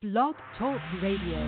[0.00, 1.38] Blog Talk Radio.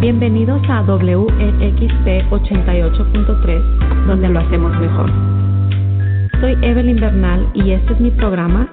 [0.00, 5.10] Bienvenidos a WEXP 88.3, donde lo hacemos mejor.
[6.40, 8.70] Soy Evelyn Bernal y este es mi programa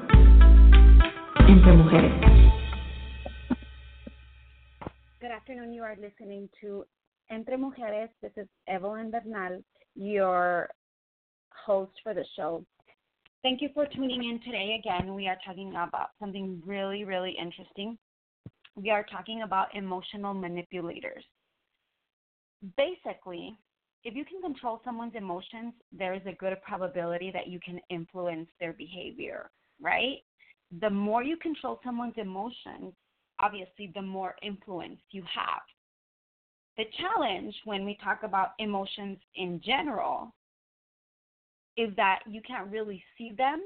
[1.47, 2.13] Entre Mujeres.
[5.21, 5.73] Good afternoon.
[5.73, 6.85] You are listening to
[7.29, 8.11] Entre Mujeres.
[8.21, 9.63] This is Evelyn Bernal,
[9.95, 10.69] your
[11.65, 12.63] host for the show.
[13.41, 14.77] Thank you for tuning in today.
[14.79, 17.97] Again, we are talking about something really, really interesting.
[18.75, 21.23] We are talking about emotional manipulators.
[22.75, 23.57] Basically,
[24.03, 28.49] if you can control someone's emotions, there is a good probability that you can influence
[28.59, 29.49] their behavior,
[29.81, 30.17] right?
[30.81, 32.93] The more you control someone's emotions,
[33.39, 35.61] obviously, the more influence you have.
[36.75, 40.33] The challenge when we talk about emotions in general
[41.79, 43.61] is that you can't really see them,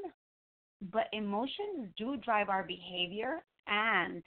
[0.91, 3.39] but emotions do drive our behavior.
[3.67, 4.21] And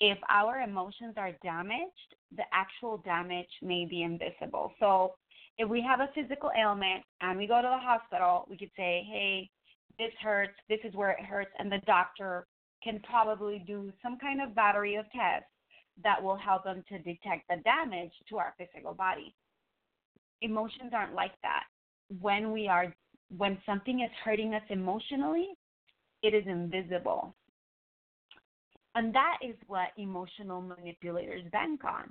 [0.00, 4.72] if our emotions are damaged, the actual damage may be invisible.
[4.80, 5.16] So
[5.58, 9.06] if we have a physical ailment and we go to the hospital, we could say,
[9.06, 9.50] hey,
[9.98, 12.46] this hurts, this is where it hurts, and the doctor
[12.82, 15.48] can probably do some kind of battery of tests
[16.02, 19.34] that will help them to detect the damage to our physical body.
[20.40, 21.64] Emotions aren't like that.
[22.20, 22.94] When we are
[23.36, 25.48] when something is hurting us emotionally,
[26.22, 27.34] it is invisible.
[28.94, 32.10] And that is what emotional manipulators bank on.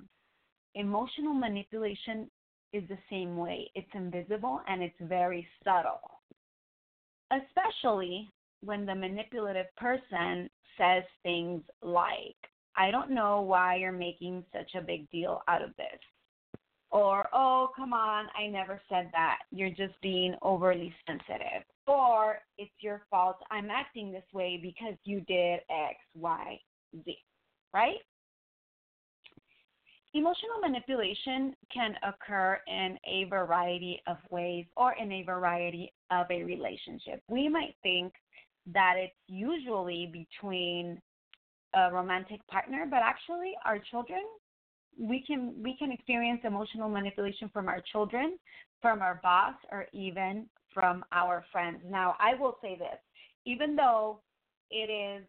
[0.74, 2.30] Emotional manipulation
[2.72, 3.70] is the same way.
[3.74, 6.20] It's invisible and it's very subtle.
[7.30, 8.28] Especially
[8.62, 12.36] when the manipulative person says things like,
[12.76, 16.00] I don't know why you're making such a big deal out of this.
[16.94, 19.38] Or, oh, come on, I never said that.
[19.50, 21.64] You're just being overly sensitive.
[21.88, 23.38] Or, it's your fault.
[23.50, 26.60] I'm acting this way because you did X, Y,
[27.04, 27.16] Z.
[27.74, 27.96] Right?
[30.14, 36.44] Emotional manipulation can occur in a variety of ways or in a variety of a
[36.44, 37.20] relationship.
[37.28, 38.12] We might think
[38.72, 41.02] that it's usually between
[41.74, 44.22] a romantic partner, but actually our children
[44.98, 48.38] we can we can experience emotional manipulation from our children,
[48.80, 51.80] from our boss, or even from our friends.
[51.88, 52.98] Now, I will say this,
[53.46, 54.20] even though
[54.70, 55.24] it is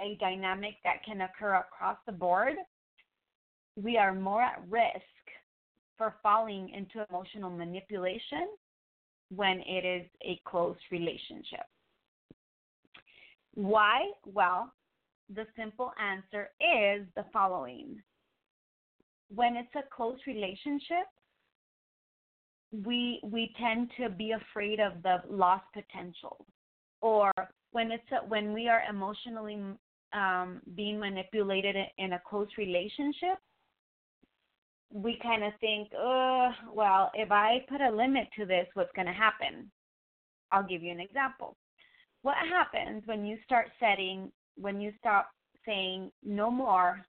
[0.00, 2.54] a dynamic that can occur across the board,
[3.76, 5.04] we are more at risk
[5.96, 8.48] for falling into emotional manipulation
[9.34, 11.66] when it is a close relationship.
[13.54, 14.10] Why?
[14.26, 14.72] Well,
[15.32, 18.02] the simple answer is the following.
[19.28, 21.06] When it's a close relationship,
[22.84, 26.44] we we tend to be afraid of the lost potential
[27.00, 27.30] or
[27.70, 29.60] when it's a, when we are emotionally
[30.12, 33.38] um, being manipulated in a close relationship
[34.94, 39.08] we kind of think, oh, well, if I put a limit to this, what's going
[39.08, 39.70] to happen?
[40.52, 41.56] I'll give you an example.
[42.22, 45.30] What happens when you start setting, when you stop
[45.66, 47.04] saying no more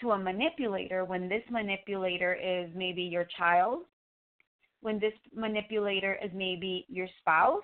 [0.00, 3.80] to a manipulator, when this manipulator is maybe your child,
[4.80, 7.62] when this manipulator is maybe your spouse,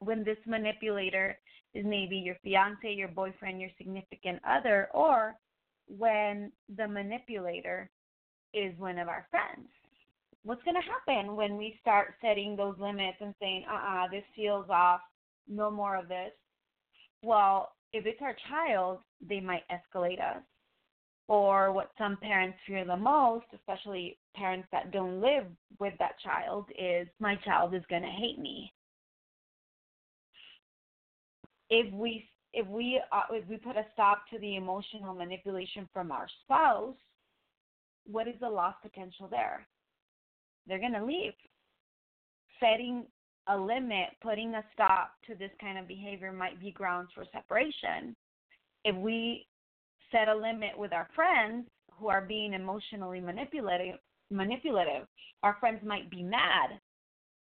[0.00, 1.38] when this manipulator
[1.74, 5.34] is maybe your fiance, your boyfriend, your significant other, or
[5.88, 7.90] when the manipulator
[8.54, 9.68] is one of our friends.
[10.44, 14.08] What's going to happen when we start setting those limits and saying, uh uh-uh, uh
[14.10, 15.00] this feels off,
[15.46, 16.32] no more of this?
[17.22, 20.42] Well, if it's our child, they might escalate us.
[21.28, 25.44] Or what some parents fear the most, especially parents that don't live
[25.78, 28.72] with that child, is my child is going to hate me.
[31.68, 32.24] If we
[32.54, 36.96] if we uh, if we put a stop to the emotional manipulation from our spouse,
[38.10, 39.66] what is the lost potential there?
[40.66, 41.34] They're going to leave.
[42.58, 43.04] Setting
[43.48, 48.16] a limit, putting a stop to this kind of behavior might be grounds for separation.
[48.84, 49.46] If we
[50.10, 53.96] set a limit with our friends who are being emotionally manipulative,
[54.30, 55.06] manipulative,
[55.42, 56.80] our friends might be mad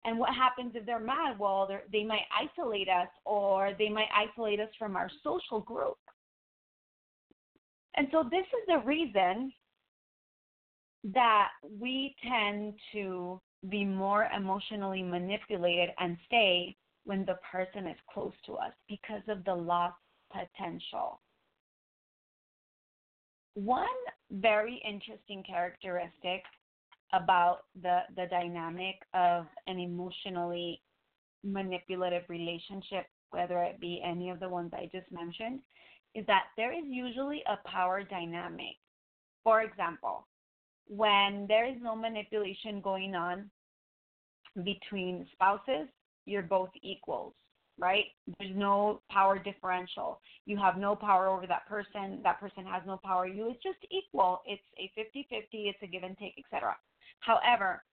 [0.07, 1.37] and what happens if they're mad?
[1.37, 5.97] Well, they're, they might isolate us or they might isolate us from our social group.
[7.97, 9.51] And so, this is the reason
[11.13, 11.49] that
[11.79, 18.53] we tend to be more emotionally manipulated and stay when the person is close to
[18.53, 19.95] us because of the lost
[20.31, 21.19] potential.
[23.57, 23.87] One
[24.29, 26.43] very interesting characteristic
[27.11, 30.79] about the the dynamic of an emotionally
[31.43, 35.61] manipulative relationship, whether it be any of the ones I just mentioned,
[36.13, 38.75] is that there is usually a power dynamic.
[39.43, 40.27] For example,
[40.87, 43.49] when there is no manipulation going on
[44.63, 45.87] between spouses,
[46.25, 47.33] you're both equals,
[47.79, 48.05] right?
[48.39, 50.19] There's no power differential.
[50.45, 52.19] You have no power over that person.
[52.23, 53.27] That person has no power.
[53.27, 54.41] You it's just equal.
[54.45, 55.45] It's a 50-50.
[55.51, 56.75] It's a give and take, etc.
[57.19, 57.83] However,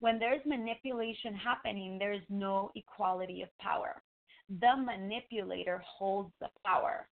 [0.00, 4.02] when there's manipulation happening, there is no equality of power.
[4.60, 7.06] The manipulator holds the power.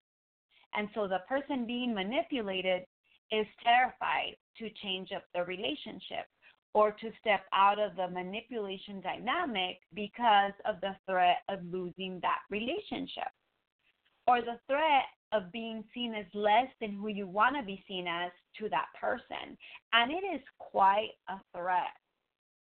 [0.74, 2.82] And so the person being manipulated
[3.30, 6.26] is terrified to change up the relationship
[6.78, 12.38] or to step out of the manipulation dynamic because of the threat of losing that
[12.50, 13.32] relationship
[14.28, 18.06] or the threat of being seen as less than who you want to be seen
[18.06, 19.58] as to that person.
[19.92, 21.98] And it is quite a threat,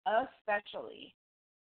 [0.08, 1.14] especially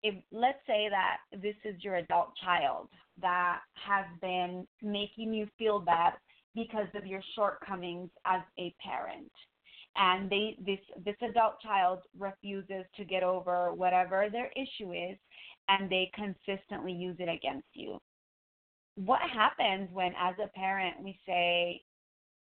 [0.01, 2.87] if, let's say, that this is your adult child
[3.21, 6.13] that has been making you feel bad
[6.55, 9.33] because of your shortcomings as a parent
[9.97, 15.17] and they this this adult child refuses to get over whatever their issue is
[15.69, 17.99] and they consistently use it against you.
[18.95, 21.81] What happens when as a parent we say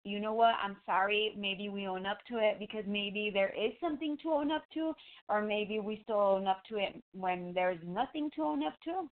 [0.03, 0.55] you know what?
[0.63, 1.35] I'm sorry.
[1.37, 4.93] Maybe we own up to it because maybe there is something to own up to
[5.29, 9.07] or maybe we still own up to it when there's nothing to own up to.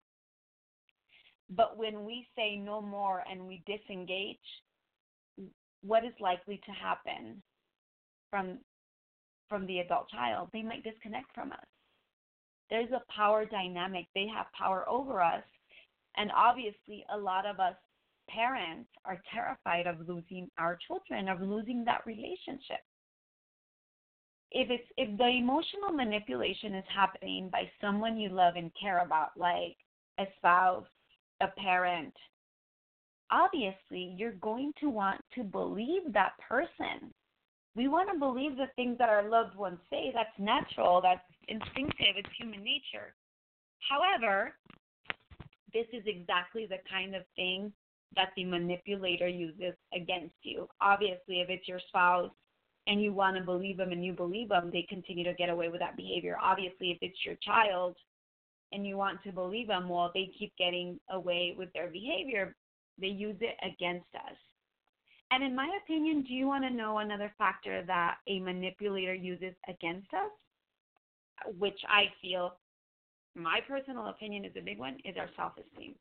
[1.55, 4.37] But when we say no more and we disengage
[5.81, 7.41] what is likely to happen
[8.29, 8.59] from
[9.47, 11.65] from the adult child, they might disconnect from us.
[12.69, 14.05] There's a power dynamic.
[14.13, 15.43] They have power over us.
[16.17, 17.75] And obviously, a lot of us
[18.29, 22.81] parents are terrified of losing our children, of losing that relationship.
[24.51, 29.29] If it's if the emotional manipulation is happening by someone you love and care about,
[29.37, 29.77] like
[30.19, 30.87] a spouse,
[31.41, 32.13] a parent,
[33.31, 37.13] obviously you're going to want to believe that person
[37.75, 40.11] we want to believe the things that our loved ones say.
[40.13, 43.13] That's natural, that's instinctive, it's human nature.
[43.89, 44.55] However,
[45.73, 47.71] this is exactly the kind of thing
[48.15, 50.67] that the manipulator uses against you.
[50.81, 52.31] Obviously, if it's your spouse
[52.87, 55.69] and you want to believe them and you believe them, they continue to get away
[55.69, 56.37] with that behavior.
[56.41, 57.95] Obviously, if it's your child
[58.71, 62.55] and you want to believe them, well, they keep getting away with their behavior.
[62.99, 64.35] They use it against us.
[65.31, 69.53] And in my opinion, do you want to know another factor that a manipulator uses
[69.67, 70.31] against us?
[71.57, 72.55] Which I feel,
[73.35, 75.95] my personal opinion is a big one, is our self esteem.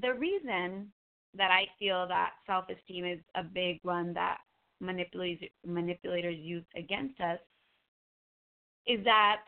[0.00, 0.92] The reason
[1.36, 4.38] that I feel that self esteem is a big one that
[4.80, 7.38] manipulators, manipulators use against us
[8.86, 9.42] is that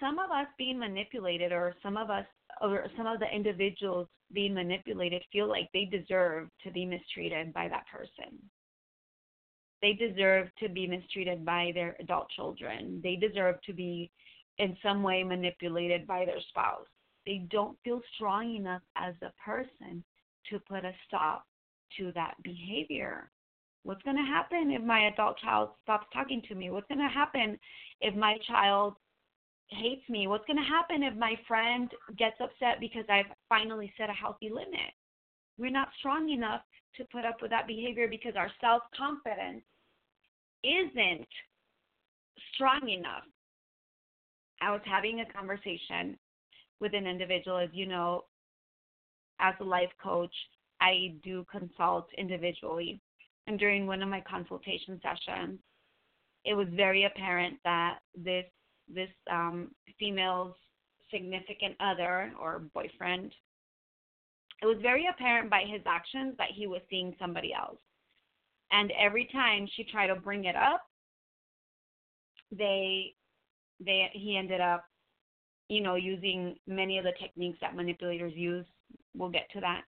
[0.00, 2.26] some of us being manipulated or some of us
[2.60, 7.68] or some of the individuals being manipulated feel like they deserve to be mistreated by
[7.68, 8.38] that person.
[9.80, 13.00] They deserve to be mistreated by their adult children.
[13.02, 14.10] They deserve to be
[14.58, 16.86] in some way manipulated by their spouse.
[17.26, 20.04] They don't feel strong enough as a person
[20.50, 21.44] to put a stop
[21.98, 23.30] to that behavior.
[23.84, 26.70] What's going to happen if my adult child stops talking to me?
[26.70, 27.58] What's going to happen
[28.00, 28.94] if my child
[29.74, 30.26] hates me?
[30.26, 34.48] What's going to happen if my friend gets upset because I've finally set a healthy
[34.48, 34.92] limit?
[35.58, 36.62] We're not strong enough
[36.96, 39.62] to put up with that behavior because our self confidence
[40.64, 41.28] isn't
[42.54, 43.24] strong enough.
[44.60, 46.16] I was having a conversation
[46.80, 48.24] with an individual, as you know,
[49.40, 50.34] as a life coach,
[50.80, 53.00] I do consult individually.
[53.46, 55.58] And during one of my consultation sessions,
[56.44, 58.44] it was very apparent that this
[58.88, 60.54] this um, female's
[61.10, 63.32] significant other or boyfriend,
[64.62, 67.78] it was very apparent by his actions that he was seeing somebody else.
[68.70, 70.82] And every time she tried to bring it up,
[72.50, 73.14] they
[73.84, 74.84] they he ended up,
[75.68, 78.66] you know, using many of the techniques that manipulators use.
[79.14, 79.82] We'll get to that.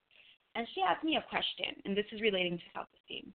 [0.55, 3.33] And she asked me a question, and this is relating to self esteem.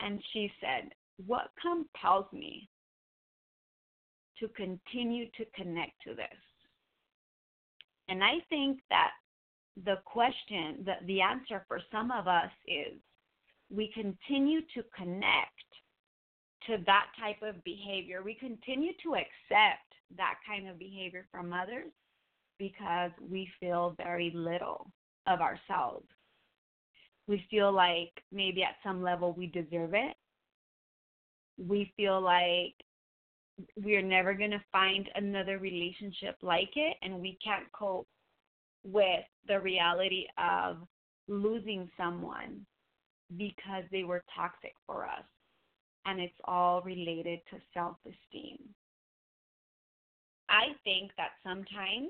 [0.00, 0.92] And she said,
[1.26, 2.68] What compels me
[4.40, 6.26] to continue to connect to this.
[8.08, 9.10] And I think that
[9.84, 12.98] the question, the, the answer for some of us is
[13.70, 15.52] we continue to connect
[16.66, 18.22] to that type of behavior.
[18.22, 21.92] We continue to accept that kind of behavior from others
[22.58, 24.90] because we feel very little
[25.26, 26.06] of ourselves.
[27.26, 30.16] We feel like maybe at some level we deserve it.
[31.58, 32.74] We feel like
[33.76, 38.06] we're never going to find another relationship like it and we can't cope
[38.84, 40.78] with the reality of
[41.28, 42.64] losing someone
[43.36, 45.24] because they were toxic for us.
[46.06, 48.58] And it's all related to self-esteem.
[50.48, 52.08] I think that sometimes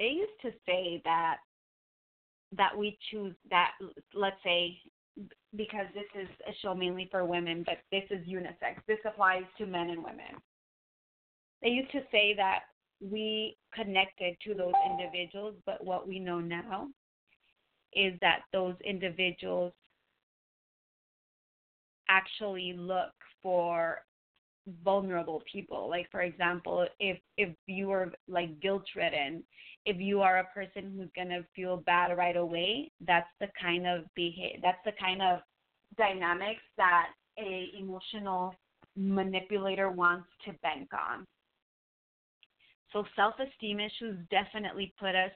[0.00, 1.36] they used to say that
[2.56, 3.70] that we choose that
[4.12, 4.76] let's say
[5.56, 8.76] because this is a show mainly for women, but this is unisex.
[8.86, 10.40] This applies to men and women.
[11.62, 12.60] They used to say that
[13.00, 16.88] we connected to those individuals, but what we know now
[17.92, 19.72] is that those individuals
[22.08, 23.12] actually look
[23.42, 23.98] for
[24.84, 25.88] vulnerable people.
[25.88, 29.42] Like for example if if you are like guilt ridden
[29.86, 33.86] if you are a person who's going to feel bad right away that's the kind
[33.86, 35.40] of behavior that's the kind of
[35.96, 38.54] dynamics that a emotional
[38.96, 41.26] manipulator wants to bank on.
[42.92, 45.30] So self-esteem issues definitely put us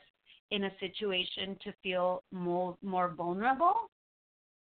[0.50, 3.90] in a situation to feel more more vulnerable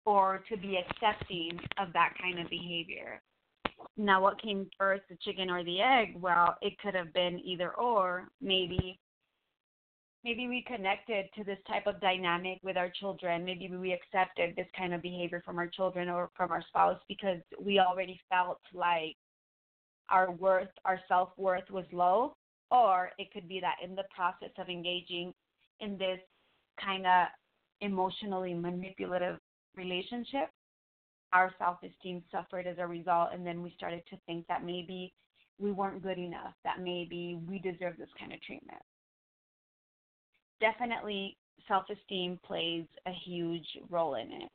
[0.06, 3.20] or to be accepting of that kind of behavior
[3.96, 6.16] now, what came first, the chicken or the egg?
[6.20, 8.28] Well, it could have been either or.
[8.40, 8.98] Maybe,
[10.24, 13.44] maybe we connected to this type of dynamic with our children.
[13.44, 17.38] Maybe we accepted this kind of behavior from our children or from our spouse because
[17.60, 19.16] we already felt like
[20.10, 22.36] our worth, our self worth was low.
[22.70, 25.32] Or it could be that in the process of engaging
[25.80, 26.18] in this
[26.82, 27.28] kind of
[27.80, 29.38] emotionally manipulative
[29.76, 30.48] relationship,
[31.34, 35.12] our self esteem suffered as a result, and then we started to think that maybe
[35.58, 38.80] we weren't good enough, that maybe we deserve this kind of treatment.
[40.60, 41.36] Definitely,
[41.68, 44.48] self esteem plays a huge role in it.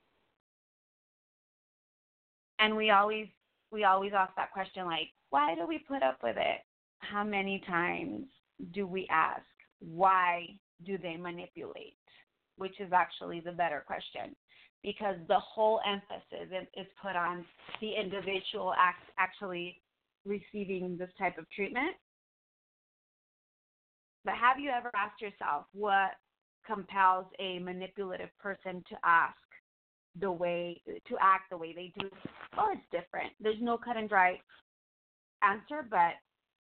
[2.60, 3.28] And we always
[3.72, 6.62] we always ask that question like, why do we put up with it?
[7.00, 8.26] How many times
[8.74, 9.44] do we ask,
[9.80, 10.48] why
[10.86, 11.96] do they manipulate?
[12.60, 14.36] Which is actually the better question
[14.84, 17.46] because the whole emphasis is put on
[17.82, 19.82] the individual act, actually
[20.26, 21.96] receiving this type of treatment.
[24.26, 26.12] But have you ever asked yourself what
[26.68, 29.38] compels a manipulative person to ask
[30.20, 32.10] the way to act the way they do?
[32.56, 33.32] Well, it's different.
[33.40, 34.40] There's no cut and dry
[35.42, 36.14] answer, but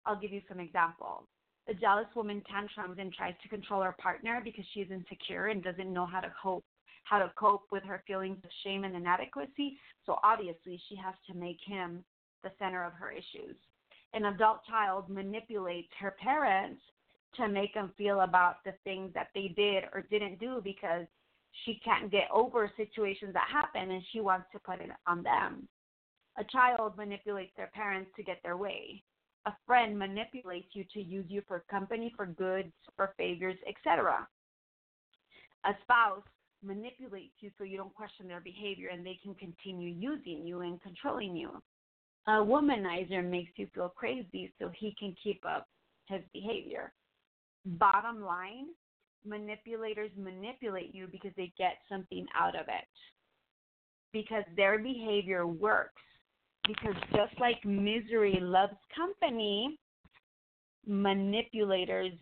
[0.06, 1.26] I'll give you some examples.
[1.72, 5.94] A jealous woman tantrums and tries to control her partner because she's insecure and doesn't
[5.94, 6.66] know how to cope
[7.06, 9.78] how to cope with her feelings of shame and inadequacy.
[10.06, 12.04] So obviously, she has to make him
[12.44, 13.56] the center of her issues.
[14.14, 16.82] An adult child manipulates her parents
[17.38, 21.08] to make them feel about the things that they did or didn't do because
[21.64, 25.70] she can't get over situations that happen and she wants to put it on them.
[26.38, 29.04] A child manipulates their parents to get their way.
[29.48, 34.28] A friend manipulates you to use you for company, for goods, for favors, etc.
[35.66, 36.24] A spouse
[36.64, 40.82] manipulates you so you don't question their behavior and they can continue using you and
[40.82, 41.62] controlling you.
[42.28, 45.68] A womanizer makes you feel crazy so he can keep up
[46.06, 46.94] his behavior.
[47.66, 48.68] Bottom line,
[49.26, 52.86] manipulators manipulate you because they get something out of it.
[54.14, 56.02] Because their behavior works.
[56.68, 59.78] Because just like misery loves company,
[60.86, 62.14] manipulators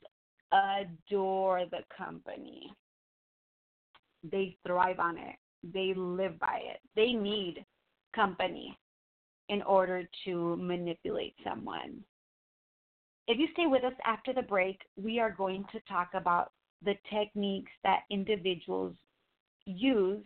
[0.52, 2.72] adore the company
[4.24, 5.36] they thrive on it.
[5.64, 6.80] They live by it.
[6.96, 7.66] They need
[8.16, 8.78] company
[9.50, 12.04] in order to manipulate someone.
[13.28, 16.52] If you stay with us after the break, we are going to talk about
[16.84, 18.96] the techniques that individuals
[19.66, 20.26] use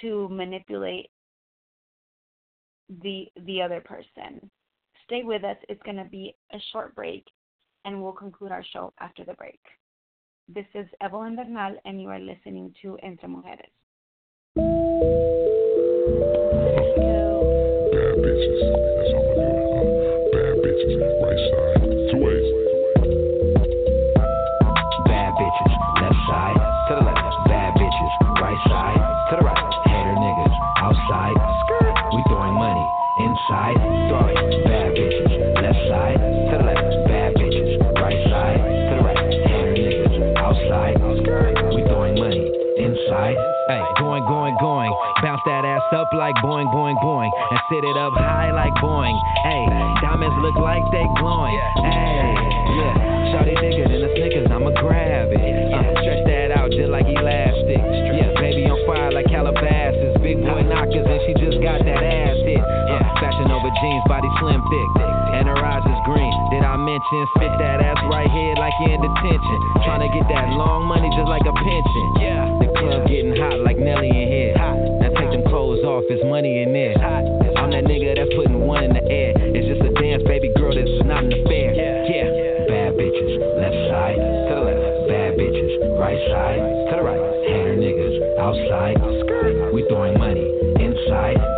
[0.00, 1.10] to manipulate
[3.02, 4.50] the the other person.
[5.04, 5.56] Stay with us.
[5.68, 7.26] It's going to be a short break
[7.84, 9.60] and we'll conclude our show after the break.
[10.48, 13.70] This is Evelyn Bernal, and you are listening to Entre Mujeres.
[43.22, 43.36] Inside.
[43.68, 44.90] Hey, going, going, going.
[45.22, 47.30] Bounce that ass up like boing, boing, boing.
[47.50, 49.14] And sit it up high like boing.
[49.44, 49.64] Hey,
[50.02, 51.54] diamonds look like they glowing.
[51.86, 52.34] Hey,
[52.74, 53.12] yeah.
[53.32, 55.38] Shawty nigga than the Snickers, I'ma grab it.
[55.38, 57.78] Uh, stretch that out just like elastic.
[57.78, 60.18] Yeah, baby on fire like Calabasas.
[60.22, 62.71] Big boy knockers and she just got that ass hit.
[63.82, 64.06] Jeans
[64.38, 64.90] slim thick,
[65.34, 66.30] and her eyes is green.
[66.54, 69.58] Did I mention sit that ass right here like you're in detention?
[69.82, 72.06] Trying to get that long money just like a pension.
[72.22, 74.54] Yeah, the club getting hot like Nelly in here.
[74.54, 76.94] Now take them clothes off, it's money in there.
[77.58, 79.34] I'm that nigga that's putting one in the air.
[79.34, 80.78] It's just a dance, baby girl.
[80.78, 81.74] This is not an affair.
[81.74, 85.10] Yeah, bad bitches, left side to the left.
[85.10, 87.22] Bad bitches, right side to the right.
[87.50, 88.94] Hater niggas outside.
[89.26, 90.46] Skirt, we throwing money
[90.78, 91.51] inside.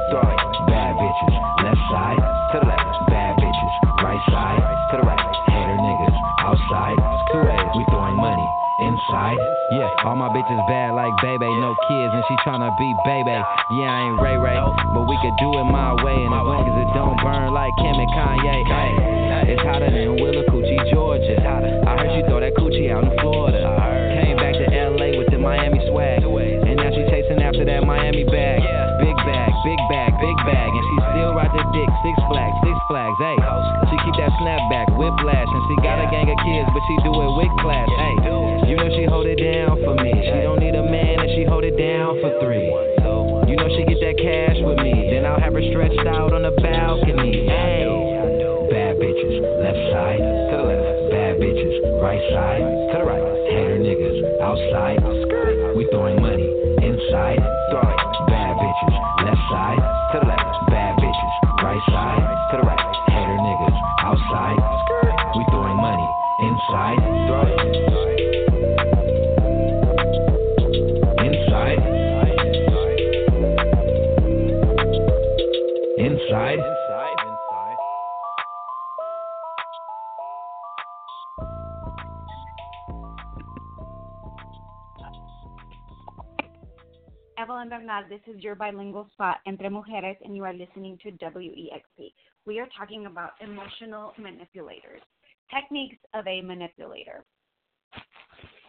[10.05, 13.33] All my bitches bad like baby, no kids, and she tryna be baby.
[13.33, 14.61] Yeah, I ain't Ray Ray,
[14.93, 17.73] but we could do it my way, and as long as it don't burn like
[17.81, 18.57] Kim and Kanye.
[18.69, 21.41] Ay, it's hotter than Willacoochee, Georgia.
[21.41, 23.65] I heard you throw that coochie out in Florida.
[24.21, 28.25] Came back to LA with the Miami swag, and now she chasing after that Miami
[28.25, 28.61] bag.
[29.01, 31.04] Big bag, big bag, big bag, and she still
[31.53, 31.89] dick.
[32.05, 33.17] Six flags, six flags.
[33.21, 33.37] Hey,
[33.91, 37.13] she keep that snapback, whiplash, and she got a gang of kids, but she do
[37.13, 37.89] it with class.
[37.97, 38.15] Hey,
[38.69, 40.13] you know she hold it down for me.
[40.13, 42.69] She don't need a man, and she hold it down for three.
[43.49, 45.13] You know she get that cash with me.
[45.13, 47.45] Then I'll have her stretched out on the balcony.
[47.49, 47.89] Hey,
[48.69, 51.13] bad bitches, left side to the left.
[51.13, 53.25] Bad bitches, right side to the right.
[53.53, 55.01] Hater niggas outside.
[55.77, 56.49] We throwing money
[56.83, 57.54] inside.
[88.35, 92.13] Is your bilingual spot, Entre Mujeres, and you are listening to WEXP.
[92.47, 95.01] We are talking about emotional manipulators,
[95.53, 97.25] techniques of a manipulator.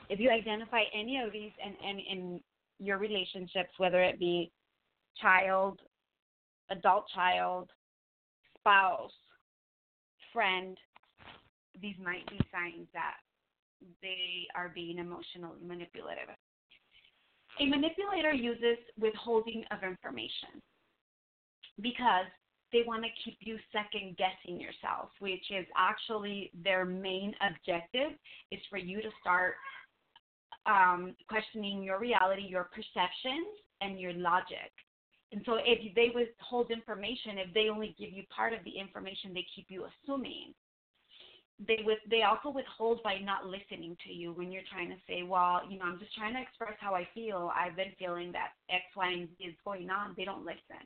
[0.10, 2.42] If you identify any of these in, in, in
[2.80, 4.52] your relationships, whether it be
[5.20, 5.80] child,
[6.70, 7.70] adult child,
[8.60, 9.12] spouse,
[10.32, 10.78] friend,
[11.82, 13.16] these might be signs that
[14.02, 16.30] they are being emotionally manipulative.
[17.60, 20.62] A manipulator uses withholding of information
[21.82, 22.26] because
[22.74, 28.18] they want to keep you second guessing yourself, which is actually their main objective
[28.52, 29.56] is for you to start
[30.66, 33.48] um, questioning your reality, your perceptions,
[33.82, 34.72] and your logic.
[35.32, 39.34] And so if they withhold information, if they only give you part of the information,
[39.34, 40.54] they keep you assuming
[41.60, 45.24] they with they also withhold by not listening to you when you're trying to say,
[45.24, 47.52] well, you know, I'm just trying to express how I feel.
[47.56, 50.14] I've been feeling that X, Y, and Z is going on.
[50.18, 50.84] They don't listen.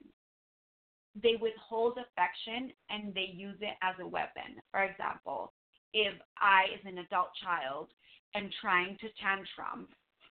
[1.21, 4.61] They withhold affection and they use it as a weapon.
[4.71, 5.53] For example,
[5.93, 7.89] if I, as an adult child,
[8.35, 9.87] am trying to tantrum,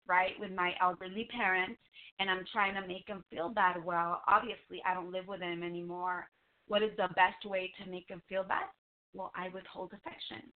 [0.06, 1.80] right, with my elderly parents,
[2.20, 5.64] and I'm trying to make them feel bad, well, obviously I don't live with them
[5.64, 6.28] anymore.
[6.68, 8.66] What is the best way to make them feel bad?
[9.14, 10.52] Well, I withhold affection.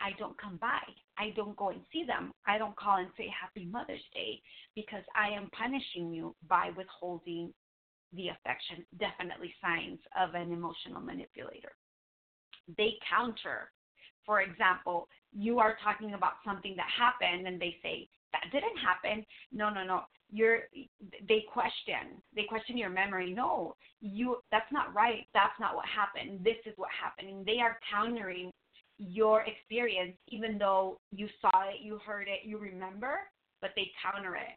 [0.00, 0.82] I don't come by.
[1.18, 2.32] I don't go and see them.
[2.46, 4.40] I don't call and say Happy Mother's Day
[4.74, 7.52] because I am punishing you by withholding
[8.12, 8.84] the affection.
[8.98, 11.72] Definitely signs of an emotional manipulator.
[12.76, 13.70] They counter.
[14.24, 18.08] For example, you are talking about something that happened and they say,
[18.52, 19.24] that didn't happen.
[19.52, 20.02] No, no, no.
[20.30, 20.62] You're
[21.28, 22.20] they question.
[22.34, 23.32] They question your memory.
[23.32, 25.26] No, you that's not right.
[25.34, 26.44] That's not what happened.
[26.44, 27.28] This is what happened.
[27.28, 28.50] And they are countering
[28.98, 33.18] your experience even though you saw it, you heard it, you remember,
[33.60, 34.56] but they counter it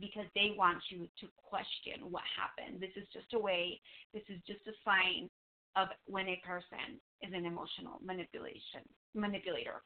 [0.00, 2.80] because they want you to question what happened.
[2.80, 3.80] This is just a way,
[4.12, 5.30] this is just a sign
[5.76, 8.82] of when a person is an emotional manipulation
[9.14, 9.82] manipulator.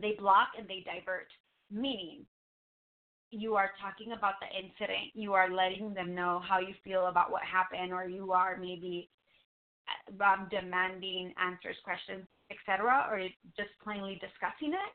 [0.00, 1.28] They block and they divert
[1.70, 2.26] meaning
[3.30, 7.30] you are talking about the incident, you are letting them know how you feel about
[7.32, 9.10] what happened, or you are maybe
[10.20, 13.20] um, demanding answers, questions, etc., or
[13.56, 14.92] just plainly discussing it,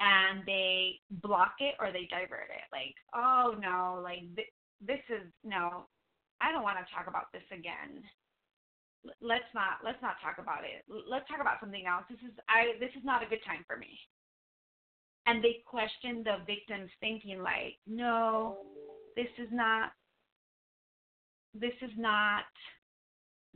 [0.00, 2.66] and they block it or they divert it.
[2.72, 5.86] Like, oh no, like th- this is no,
[6.40, 8.04] I don't want to talk about this again.
[9.06, 10.84] L- Let's not let's not talk about it.
[10.90, 12.04] L- Let's talk about something else.
[12.10, 13.96] This is I this is not a good time for me
[15.26, 18.58] and they question the victims thinking like no
[19.16, 19.90] this is not
[21.58, 22.44] this is not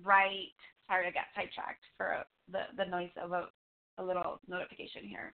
[0.03, 0.57] right.
[0.89, 3.49] Sorry i got sidetracked for the the noise of a,
[3.99, 5.35] a little notification here.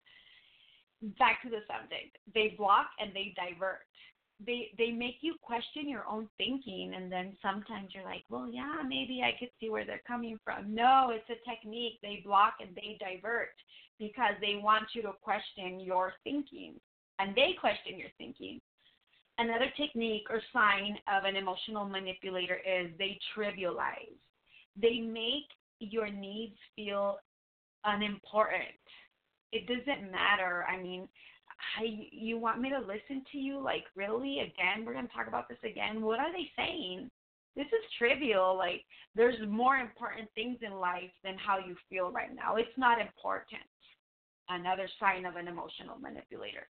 [1.19, 2.17] Back to the subject.
[2.33, 3.85] They block and they divert
[4.43, 8.81] they they make you question your own thinking and then sometimes you're like well yeah
[8.85, 10.73] maybe i could see where they're coming from.
[10.73, 13.55] No it's a technique they block and they divert
[13.99, 16.75] because they want you to question your thinking
[17.19, 18.59] and they question your thinking.
[19.37, 24.19] Another technique or sign of an emotional manipulator is they trivialize.
[24.81, 25.47] They make
[25.79, 27.17] your needs feel
[27.83, 28.79] unimportant.
[29.51, 30.65] It doesn't matter.
[30.69, 31.07] I mean
[31.79, 33.59] I, you want me to listen to you?
[33.59, 34.39] Like, really?
[34.39, 36.01] Again, we're going to talk about this again.
[36.01, 37.09] What are they saying?
[37.55, 38.57] This is trivial.
[38.57, 38.83] Like,
[39.15, 42.55] there's more important things in life than how you feel right now.
[42.55, 43.63] It's not important.
[44.49, 46.67] Another sign of an emotional manipulator.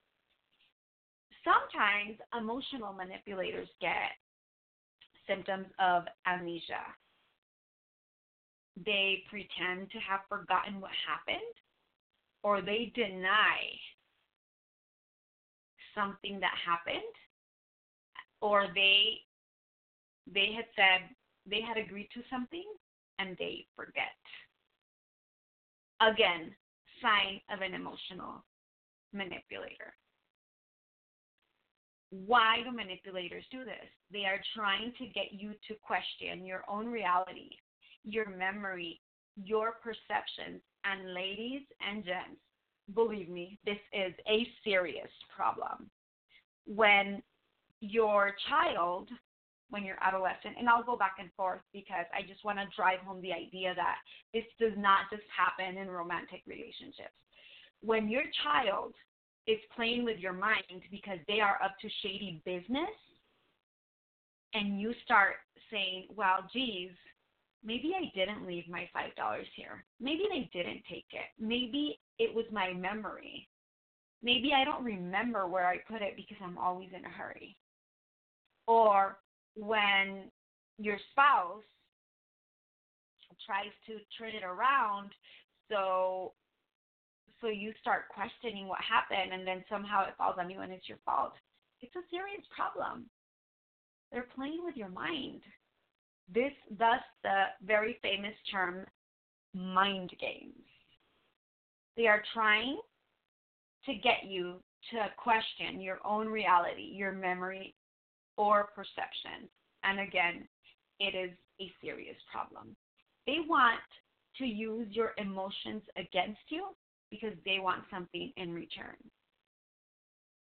[1.42, 4.12] Sometimes emotional manipulators get
[5.26, 6.84] symptoms of amnesia.
[8.84, 11.54] They pretend to have forgotten what happened,
[12.42, 13.58] or they deny
[15.94, 17.02] something that happened
[18.40, 19.20] or they
[20.32, 21.08] they had said
[21.48, 22.64] they had agreed to something
[23.18, 24.16] and they forget.
[26.00, 26.54] Again,
[27.00, 28.44] sign of an emotional
[29.12, 29.94] manipulator.
[32.10, 33.88] Why do manipulators do this?
[34.12, 37.50] They are trying to get you to question your own reality,
[38.04, 39.00] your memory,
[39.36, 42.40] your perceptions, and ladies and gents,
[42.92, 45.90] believe me, this is a serious problem.
[46.66, 47.22] When
[47.80, 49.08] your child,
[49.70, 53.00] when you're adolescent, and I'll go back and forth because I just want to drive
[53.00, 53.96] home the idea that
[54.32, 57.14] this does not just happen in romantic relationships.
[57.80, 58.94] When your child
[59.46, 62.88] is playing with your mind because they are up to shady business,
[64.54, 65.34] and you start
[65.70, 66.90] saying, well, geez,
[67.64, 69.84] maybe I didn't leave my $5 here.
[70.00, 71.28] Maybe they didn't take it.
[71.38, 73.48] Maybe it was my memory.
[74.22, 77.56] Maybe I don't remember where I put it because I'm always in a hurry.
[78.66, 79.18] Or
[79.56, 80.30] when
[80.78, 81.62] your spouse
[83.46, 85.10] tries to turn it around
[85.70, 86.32] so
[87.40, 90.88] so you start questioning what happened and then somehow it falls on you and it's
[90.88, 91.32] your fault.
[91.82, 93.10] It's a serious problem.
[94.10, 95.42] They're playing with your mind.
[96.32, 98.86] This thus the very famous term
[99.54, 100.64] mind games.
[101.96, 102.78] They are trying
[103.86, 104.56] to get you
[104.90, 107.74] to question your own reality, your memory,
[108.36, 109.48] or perception.
[109.84, 110.48] And again,
[110.98, 112.74] it is a serious problem.
[113.26, 113.80] They want
[114.38, 116.68] to use your emotions against you
[117.10, 118.96] because they want something in return.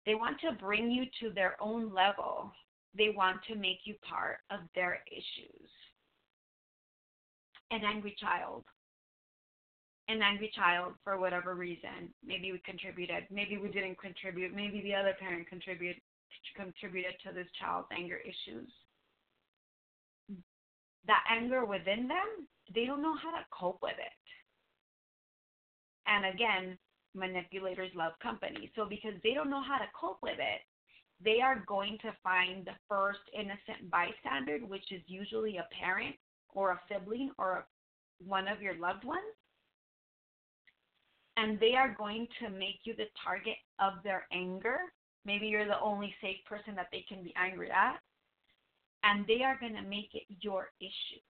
[0.07, 2.53] They want to bring you to their own level.
[2.97, 5.69] They want to make you part of their issues.
[7.71, 8.65] An angry child
[10.11, 12.13] an angry child for whatever reason.
[12.25, 16.03] Maybe we contributed, maybe we didn't contribute, maybe the other parent contributed
[16.57, 18.71] contributed to this child's anger issues.
[21.07, 24.21] That anger within them, they don't know how to cope with it.
[26.07, 26.79] And again,
[27.15, 28.71] manipulators love company.
[28.77, 30.61] So because they don't know how to cope with it,
[31.23, 36.17] they are going to find the first innocent bystander, which is usually a parent
[36.55, 37.65] or a sibling or a,
[38.27, 39.35] one of your loved ones,
[41.37, 44.79] and they are going to make you the target of their anger.
[45.25, 47.99] Maybe you're the only safe person that they can be angry at.
[49.05, 51.23] And they are going to make it your issue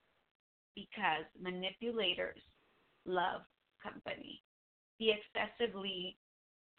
[0.74, 2.40] because manipulators
[3.07, 3.42] love
[3.83, 4.42] company.
[4.98, 6.16] The excessively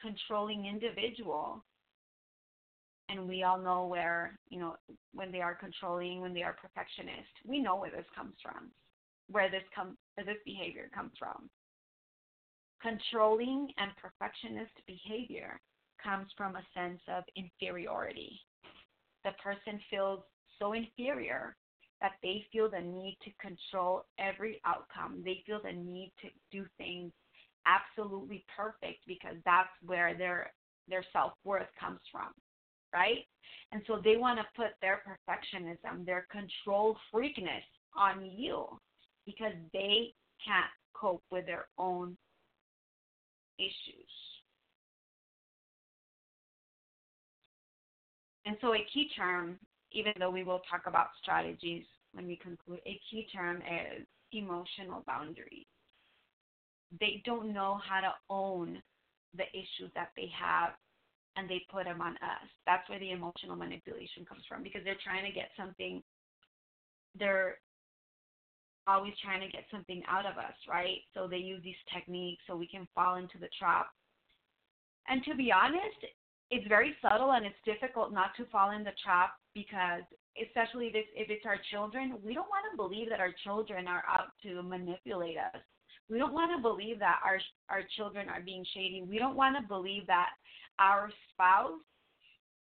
[0.01, 1.63] controlling individual,
[3.11, 4.77] and we all know where, you know,
[5.13, 8.71] when they are controlling, when they are perfectionist, we know where this comes from,
[9.29, 11.49] where this comes, this behavior comes from
[12.81, 15.61] Controlling and perfectionist behavior
[16.03, 18.39] comes from a sense of inferiority.
[19.23, 20.21] The person feels
[20.59, 21.55] so inferior
[22.01, 25.21] that they feel the need to control every outcome.
[25.23, 27.11] They feel the need to do things
[27.67, 30.51] absolutely perfect because that's where their
[30.87, 32.31] their self-worth comes from,
[32.93, 33.25] right?
[33.71, 37.63] And so they want to put their perfectionism, their control freakness
[37.95, 38.65] on you
[39.25, 40.13] because they
[40.45, 42.17] can't cope with their own
[43.57, 44.11] issues.
[48.45, 49.59] And so, a key term,
[49.91, 55.03] even though we will talk about strategies when we conclude, a key term is emotional
[55.05, 55.65] boundaries.
[56.99, 58.81] They don't know how to own
[59.37, 60.71] the issues that they have
[61.37, 62.47] and they put them on us.
[62.65, 66.03] That's where the emotional manipulation comes from because they're trying to get something,
[67.17, 67.57] they're
[68.87, 70.99] always trying to get something out of us, right?
[71.13, 73.87] So they use these techniques so we can fall into the trap.
[75.07, 76.01] And to be honest,
[76.49, 80.03] it's very subtle and it's difficult not to fall in the trap because
[80.41, 83.87] especially if it's, if it's our children, we don't want to believe that our children
[83.87, 85.61] are out to manipulate us.
[86.09, 87.39] We don't want to believe that our
[87.69, 89.01] our children are being shady.
[89.07, 90.29] We don't want to believe that
[90.79, 91.79] our spouse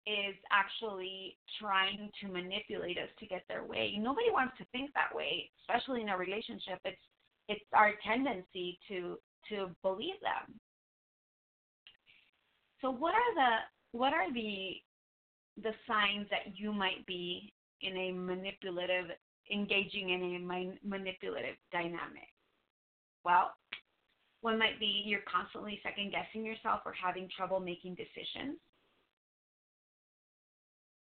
[0.08, 3.96] is actually trying to manipulate us to get their way.
[4.00, 6.80] Nobody wants to think that way, especially in a relationship.
[6.86, 7.02] It's
[7.48, 9.18] it's our tendency to
[9.50, 10.60] to believe them.
[12.82, 14.72] So what are the what are the
[15.62, 19.06] the signs that you might be in a manipulative
[19.52, 22.30] engaging in a manipulative dynamic?
[23.24, 23.52] Well,
[24.41, 28.58] one might be you're constantly second guessing yourself or having trouble making decisions.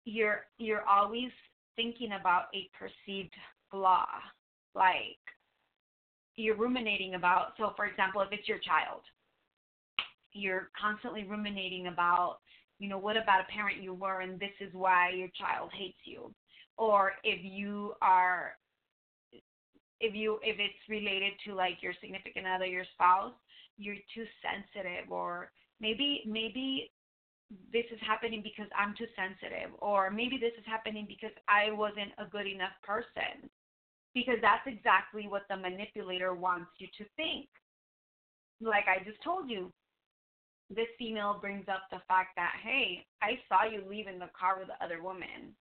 [0.04, 1.30] You're you're always
[1.76, 3.34] thinking about a perceived
[3.70, 4.06] flaw,
[4.74, 5.18] like
[6.36, 7.52] you're ruminating about.
[7.58, 9.02] So, for example, if it's your child,
[10.32, 12.38] you're constantly ruminating about,
[12.78, 15.98] you know, what about a parent you were and this is why your child hates
[16.04, 16.32] you.
[16.78, 18.52] Or if you are
[20.00, 23.32] if you if it's related to like your significant other, your spouse,
[23.78, 26.90] you're too sensitive or maybe maybe
[27.72, 32.10] this is happening because I'm too sensitive or maybe this is happening because I wasn't
[32.18, 33.48] a good enough person.
[34.14, 37.48] Because that's exactly what the manipulator wants you to think.
[38.60, 39.70] Like I just told you,
[40.70, 44.58] this female brings up the fact that, hey, I saw you leave in the car
[44.58, 45.54] with the other woman.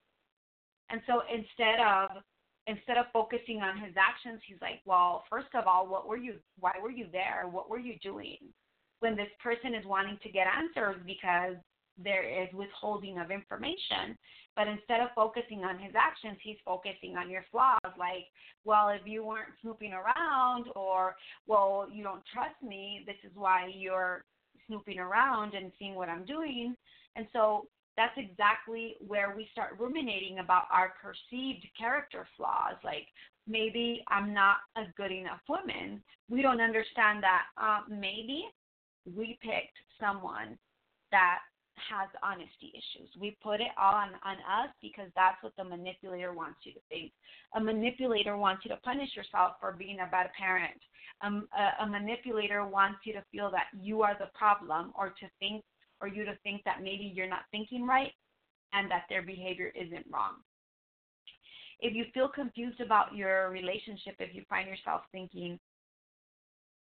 [0.89, 2.23] And so instead of
[2.67, 6.35] instead of focusing on his actions, he's like, Well, first of all, what were you
[6.59, 7.47] why were you there?
[7.49, 8.37] What were you doing?
[8.99, 11.55] When this person is wanting to get answers because
[11.97, 14.17] there is withholding of information.
[14.55, 17.79] But instead of focusing on his actions, he's focusing on your flaws.
[17.97, 18.25] Like,
[18.63, 21.15] well, if you weren't snooping around, or,
[21.47, 24.23] well, you don't trust me, this is why you're
[24.67, 26.75] snooping around and seeing what I'm doing.
[27.15, 32.75] And so that's exactly where we start ruminating about our perceived character flaws.
[32.83, 33.07] Like
[33.47, 36.03] maybe I'm not a good enough woman.
[36.29, 38.45] We don't understand that uh, maybe
[39.05, 40.57] we picked someone
[41.11, 41.39] that
[41.75, 43.09] has honesty issues.
[43.19, 46.79] We put it all on, on us because that's what the manipulator wants you to
[46.89, 47.11] think.
[47.55, 50.79] A manipulator wants you to punish yourself for being a bad parent.
[51.21, 55.27] Um, a, a manipulator wants you to feel that you are the problem or to
[55.39, 55.63] think
[56.01, 58.11] or you to think that maybe you're not thinking right
[58.73, 60.35] and that their behavior isn't wrong.
[61.79, 65.59] If you feel confused about your relationship, if you find yourself thinking,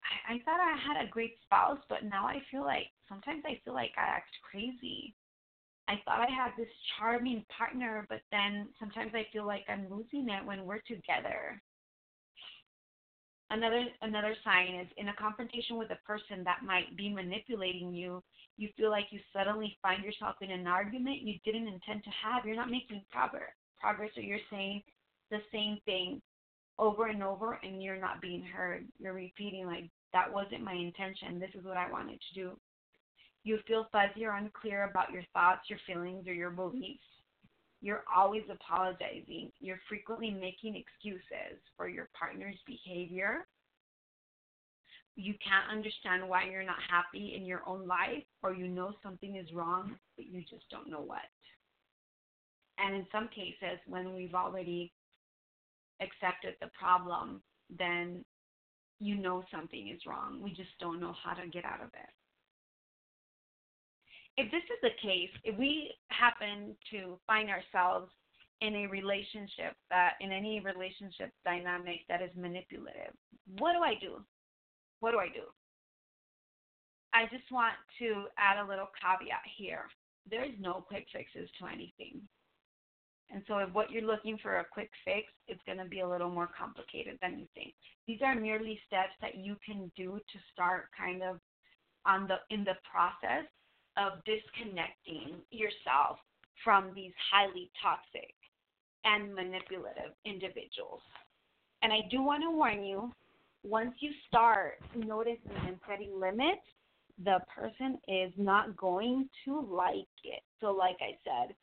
[0.05, 3.61] I, I thought I had a great spouse, but now I feel like sometimes I
[3.65, 5.15] feel like I act crazy.
[5.89, 10.29] I thought I had this charming partner, but then sometimes I feel like I'm losing
[10.29, 11.63] it when we're together.
[13.51, 18.23] Another another sign is in a confrontation with a person that might be manipulating you,
[18.57, 22.45] you feel like you suddenly find yourself in an argument you didn't intend to have.
[22.45, 24.83] You're not making progress progress or you're saying
[25.31, 26.21] the same thing
[26.79, 28.87] over and over and you're not being heard.
[28.99, 31.39] You're repeating like that wasn't my intention.
[31.39, 32.51] This is what I wanted to do.
[33.45, 37.05] You feel fuzzy or unclear about your thoughts, your feelings, or your beliefs.
[37.81, 39.53] You're always apologizing.
[39.61, 43.47] You're frequently making excuses for your partner's behavior.
[45.15, 49.37] You can't understand why you're not happy in your own life, or you know something
[49.37, 51.21] is wrong, but you just don't know what.
[52.79, 54.93] And in some cases, when we've already
[56.01, 57.41] accepted the problem,
[57.79, 58.25] then
[59.01, 60.41] you know something is wrong.
[60.43, 62.11] We just don't know how to get out of it.
[64.37, 68.11] If this is the case, if we happen to find ourselves
[68.61, 73.15] in a relationship that in any relationship dynamic that is manipulative,
[73.59, 74.25] what do I do?
[75.01, 75.45] What do I do?
[77.15, 79.85] I just want to add a little caveat here.
[80.31, 82.21] There is no quick fixes to anything.
[83.31, 86.09] And so if what you're looking for a quick fix, it's going to be a
[86.09, 87.75] little more complicated than you think.
[88.07, 91.41] These are merely steps that you can do to start kind of
[92.05, 93.47] on the in the process
[93.97, 96.19] of disconnecting yourself
[96.65, 98.35] from these highly toxic
[99.05, 101.01] and manipulative individuals.
[101.83, 103.13] And I do want to warn you,
[103.63, 106.63] once you start noticing and setting limits,
[107.25, 110.43] the person is not going to like it.
[110.61, 111.55] So like I said,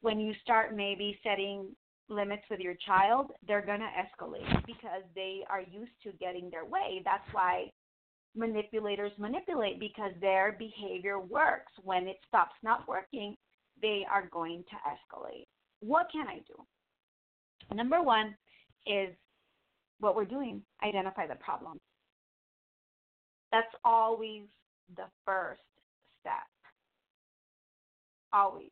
[0.00, 1.66] when you start maybe setting
[2.08, 6.64] limits with your child, they're going to escalate because they are used to getting their
[6.64, 7.02] way.
[7.04, 7.70] That's why
[8.34, 11.72] manipulators manipulate because their behavior works.
[11.82, 13.36] When it stops not working,
[13.80, 15.46] they are going to escalate.
[15.80, 17.74] What can I do?
[17.74, 18.36] Number one
[18.86, 19.14] is
[20.00, 21.78] what we're doing identify the problem.
[23.52, 24.42] That's always
[24.96, 25.60] the first
[26.20, 26.32] step.
[28.32, 28.70] always.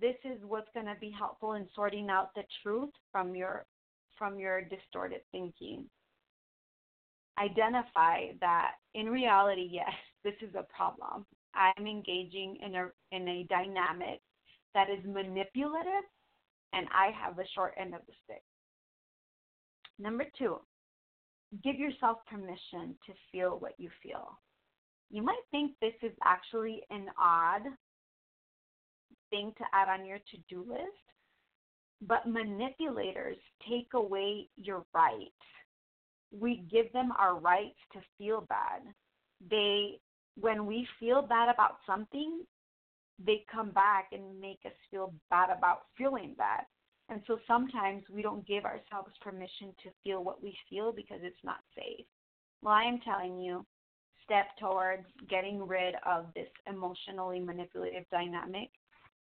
[0.00, 3.64] This is what's going to be helpful in sorting out the truth from your
[4.18, 5.86] from your distorted thinking.
[7.38, 9.92] Identify that in reality, yes,
[10.24, 11.26] this is a problem.
[11.54, 14.20] I'm engaging in a in a dynamic
[14.74, 16.04] that is manipulative
[16.72, 18.42] and I have the short end of the stick.
[19.98, 20.56] Number 2,
[21.62, 24.38] give yourself permission to feel what you feel.
[25.10, 27.62] You might think this is actually an odd
[29.30, 30.82] thing to add on your to do list,
[32.00, 33.36] but manipulators
[33.68, 35.30] take away your rights.
[36.32, 38.82] We give them our rights to feel bad.
[39.50, 40.00] They,
[40.40, 42.40] when we feel bad about something,
[43.24, 46.64] they come back and make us feel bad about feeling bad.
[47.08, 51.44] And so sometimes we don't give ourselves permission to feel what we feel because it's
[51.44, 52.06] not safe.
[52.62, 53.66] Well, I am telling you,
[54.24, 58.70] step towards getting rid of this emotionally manipulative dynamic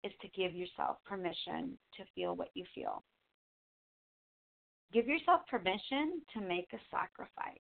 [0.05, 3.03] is to give yourself permission to feel what you feel.
[4.93, 7.59] Give yourself permission to make a sacrifice.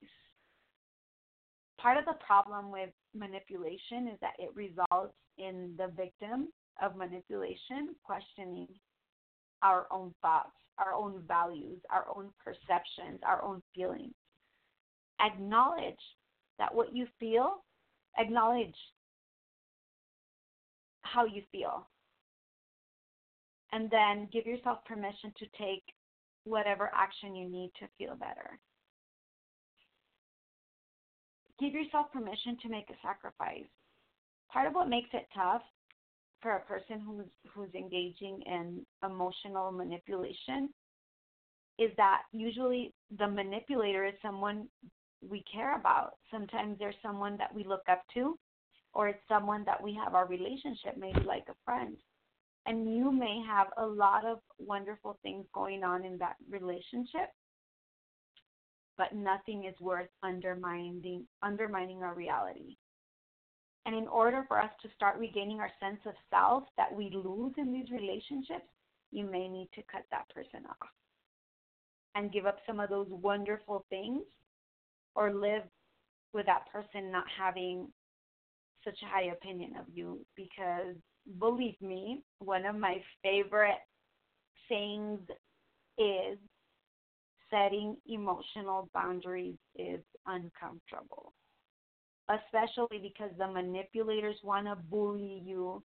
[1.78, 6.48] Part of the problem with manipulation is that it results in the victim
[6.80, 8.68] of manipulation questioning
[9.62, 14.14] our own thoughts, our own values, our own perceptions, our own feelings.
[15.20, 15.94] Acknowledge
[16.58, 17.64] that what you feel,
[18.18, 18.74] acknowledge
[21.02, 21.88] how you feel.
[23.72, 25.82] And then give yourself permission to take
[26.46, 28.58] whatever action you need to feel better.
[31.58, 33.68] Give yourself permission to make a sacrifice.
[34.50, 35.62] Part of what makes it tough
[36.40, 40.68] for a person who's who's engaging in emotional manipulation
[41.78, 44.68] is that usually the manipulator is someone
[45.28, 46.14] we care about.
[46.30, 48.38] Sometimes there's someone that we look up to,
[48.94, 51.96] or it's someone that we have our relationship, maybe like a friend.
[52.66, 57.30] And you may have a lot of wonderful things going on in that relationship,
[58.98, 62.76] but nothing is worth undermining undermining our reality.
[63.84, 67.52] And in order for us to start regaining our sense of self that we lose
[67.56, 68.66] in these relationships,
[69.12, 70.88] you may need to cut that person off
[72.16, 74.22] and give up some of those wonderful things
[75.14, 75.62] or live
[76.32, 77.86] with that person not having
[78.84, 80.96] such a high opinion of you because
[81.38, 83.80] believe me, one of my favorite
[84.68, 85.20] sayings
[85.98, 86.38] is
[87.50, 91.32] setting emotional boundaries is uncomfortable
[92.28, 95.82] especially because the manipulators want to bully you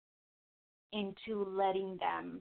[0.93, 2.39] into letting them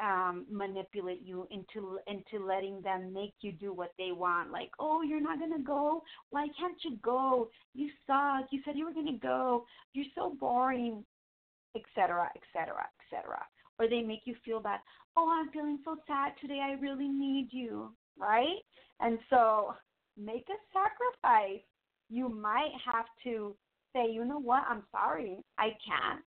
[0.00, 4.52] um, manipulate you into into letting them make you do what they want.
[4.52, 6.02] Like, oh, you're not gonna go.
[6.30, 7.50] Why can't you go?
[7.74, 8.46] You suck.
[8.52, 9.64] You said you were gonna go.
[9.94, 11.04] You're so boring,
[11.76, 13.38] etc., etc., etc.
[13.78, 14.80] Or they make you feel bad.
[15.16, 16.60] Oh, I'm feeling so sad today.
[16.62, 18.58] I really need you, right?
[19.00, 19.74] And so
[20.16, 21.62] make a sacrifice
[22.10, 23.54] you might have to
[23.92, 26.24] say, you know what, I'm sorry, I can't.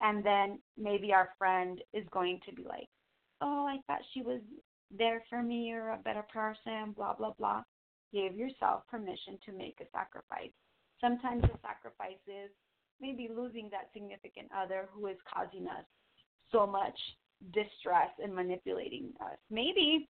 [0.00, 2.88] And then maybe our friend is going to be like,
[3.40, 4.40] oh, I thought she was
[4.96, 7.62] there for me or a better person, blah, blah, blah.
[8.12, 10.52] Give yourself permission to make a sacrifice.
[11.00, 12.50] Sometimes the sacrifice is
[13.00, 15.84] maybe losing that significant other who is causing us
[16.52, 16.98] so much
[17.52, 19.36] distress and manipulating us.
[19.50, 20.08] Maybe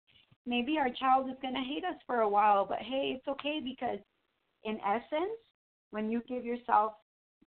[0.47, 3.61] maybe our child is going to hate us for a while, but hey, it's okay
[3.65, 3.99] because
[4.65, 5.39] in essence,
[5.91, 6.93] when you give yourself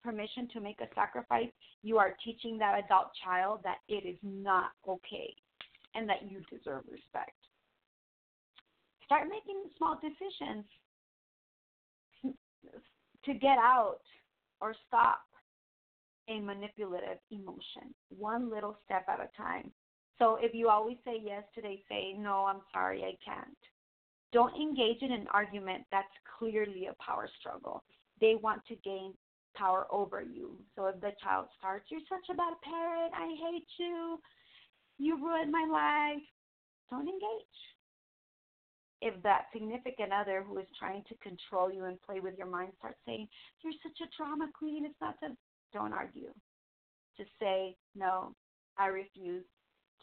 [0.03, 1.49] permission to make a sacrifice,
[1.81, 5.33] you are teaching that adult child that it is not okay
[5.95, 7.35] and that you deserve respect.
[9.05, 10.65] Start making small decisions
[12.23, 14.01] to get out
[14.61, 15.21] or stop
[16.29, 19.71] a manipulative emotion, one little step at a time.
[20.19, 23.57] So if you always say yes today, say, no, I'm sorry, I can't.
[24.31, 26.07] Don't engage in an argument that's
[26.37, 27.83] clearly a power struggle.
[28.21, 29.13] They want to gain
[29.55, 30.57] power over you.
[30.75, 34.19] So if the child starts, you're such a bad parent, I hate you,
[34.97, 36.23] you ruined my life,
[36.89, 37.59] don't engage.
[39.01, 42.71] If that significant other who is trying to control you and play with your mind
[42.79, 43.27] starts saying,
[43.61, 45.31] You're such a drama queen, it's not that,
[45.75, 46.33] don't argue.
[47.17, 48.33] Just say, No,
[48.77, 49.45] I refuse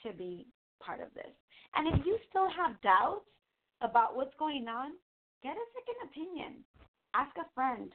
[0.06, 0.46] to be
[0.84, 1.32] part of this.
[1.74, 3.26] And if you still have doubts
[3.80, 4.92] about what's going on,
[5.42, 6.64] get a second opinion.
[7.14, 7.90] Ask a friend,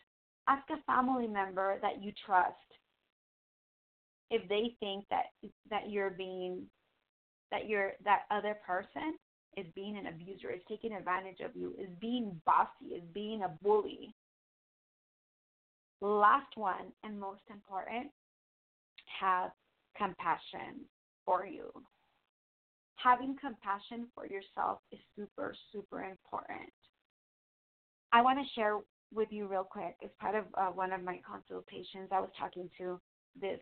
[0.47, 2.55] ask a family member that you trust
[4.29, 5.27] if they think that
[5.69, 6.63] that you're being
[7.51, 9.17] that you're that other person
[9.55, 13.57] is being an abuser, is taking advantage of you, is being bossy, is being a
[13.63, 14.13] bully.
[16.01, 18.11] Last one and most important,
[19.19, 19.51] have
[19.97, 20.85] compassion
[21.25, 21.71] for you.
[22.97, 26.71] Having compassion for yourself is super, super important.
[28.11, 28.77] I want to share
[29.13, 29.95] with you real quick.
[30.03, 32.99] As part of uh, one of my consultations, I was talking to
[33.39, 33.59] this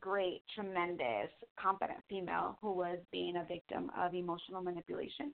[0.00, 1.30] great, tremendous,
[1.60, 5.32] competent female who was being a victim of emotional manipulation.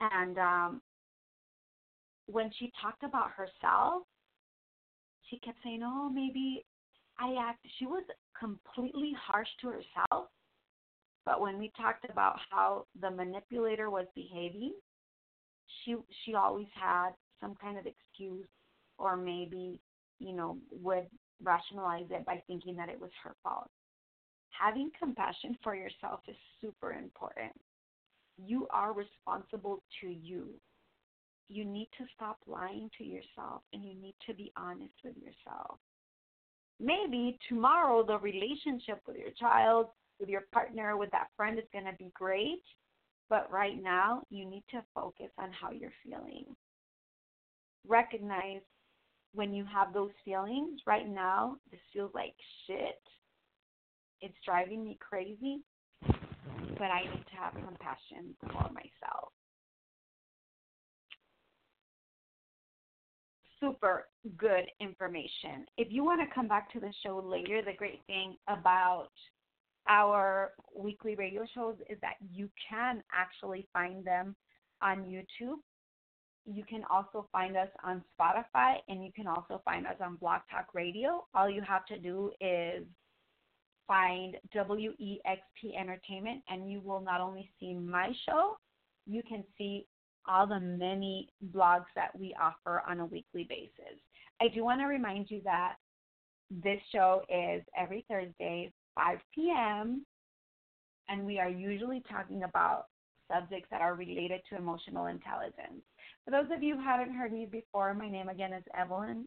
[0.00, 0.82] And um,
[2.30, 4.02] when she talked about herself,
[5.28, 6.64] she kept saying, "Oh, maybe
[7.18, 8.04] I act." She was
[8.38, 10.30] completely harsh to herself.
[11.24, 14.74] But when we talked about how the manipulator was behaving,
[15.84, 17.10] she she always had
[17.40, 18.48] some kind of excuse,
[18.98, 19.80] or maybe
[20.18, 21.08] you know would
[21.42, 23.70] rationalize it by thinking that it was her fault.
[24.50, 27.52] Having compassion for yourself is super important.
[28.36, 30.60] You are responsible to you.
[31.48, 35.78] You need to stop lying to yourself and you need to be honest with yourself.
[36.80, 39.86] Maybe tomorrow the relationship with your child,
[40.20, 42.62] with your partner, with that friend is going to be great,
[43.30, 46.44] but right now you need to focus on how you're feeling.
[47.86, 48.60] Recognize
[49.34, 52.34] when you have those feelings, right now, this feels like
[52.66, 53.00] shit.
[54.20, 55.60] It's driving me crazy,
[56.02, 59.32] but I need to have compassion for myself.
[63.60, 64.06] Super
[64.36, 65.66] good information.
[65.76, 69.10] If you want to come back to the show later, the great thing about
[69.88, 74.36] our weekly radio shows is that you can actually find them
[74.82, 75.58] on YouTube
[76.50, 80.40] you can also find us on Spotify and you can also find us on Blog
[80.50, 81.26] Talk Radio.
[81.34, 82.84] All you have to do is
[83.86, 88.56] find WEXP Entertainment and you will not only see my show,
[89.06, 89.86] you can see
[90.28, 93.98] all the many blogs that we offer on a weekly basis.
[94.40, 95.74] I do want to remind you that
[96.50, 100.04] this show is every Thursday, 5 p.m.,
[101.08, 102.86] and we are usually talking about
[103.32, 105.82] subjects that are related to emotional intelligence.
[106.24, 109.26] For those of you who haven't heard me before, my name again is Evelyn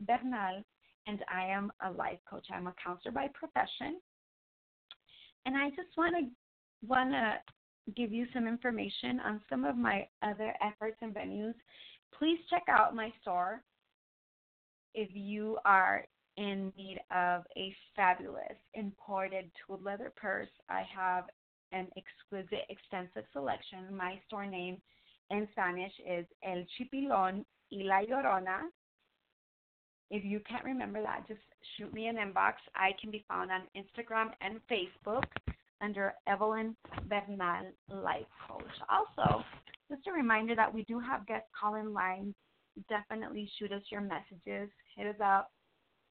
[0.00, 0.62] Bernal,
[1.06, 2.46] and I am a life coach.
[2.52, 4.00] I'm a counselor by profession.
[5.46, 7.34] And I just want to want to
[7.96, 11.54] give you some information on some of my other efforts and venues.
[12.18, 13.62] Please check out my store
[14.94, 16.04] if you are
[16.36, 20.48] in need of a fabulous imported tool leather purse.
[20.68, 21.24] I have
[21.72, 23.94] an exquisite, extensive selection.
[23.96, 24.78] My store name
[25.30, 28.62] in Spanish is El Chipilón y La Llorona.
[30.10, 31.40] If you can't remember that, just
[31.76, 32.54] shoot me an inbox.
[32.74, 35.22] I can be found on Instagram and Facebook
[35.80, 36.76] under Evelyn
[37.08, 38.62] Bernal Life Coach.
[38.88, 39.44] Also,
[39.90, 42.34] just a reminder that we do have guest call in lines.
[42.88, 45.50] Definitely shoot us your messages, hit us up,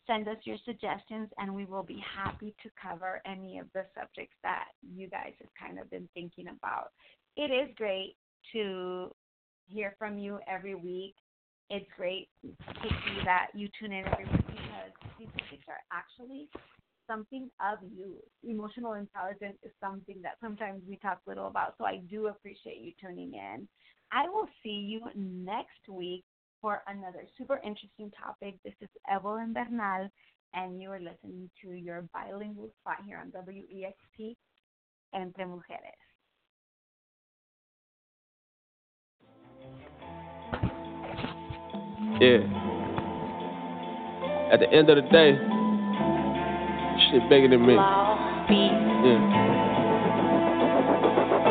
[0.06, 4.36] send us your suggestions, and we will be happy to cover any of the subjects
[4.44, 6.90] that you guys have kind of been thinking about.
[7.38, 8.16] It is great
[8.54, 9.14] to
[9.68, 11.16] hear from you every week.
[11.70, 16.50] It's great to see that you tune in every week because these topics are actually
[17.10, 18.18] something of you.
[18.48, 21.74] Emotional intelligence is something that sometimes we talk little about.
[21.78, 23.68] So I do appreciate you tuning in.
[24.12, 26.24] I will see you next week
[26.62, 28.56] for another super interesting topic.
[28.64, 30.10] This is Evelyn Bernal,
[30.54, 34.36] and you are listening to your bilingual spot here on WEXP
[35.14, 35.94] Entre Mujeres.
[42.20, 42.44] Yeah.
[44.52, 45.59] At the end of the day,
[47.12, 47.74] shit bigger than me.
[47.74, 49.18] Yeah.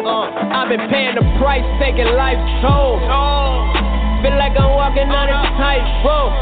[0.06, 3.02] Uh, I've been paying the price, taking life's toll.
[4.22, 6.34] Feel like I'm walking on a tightrope.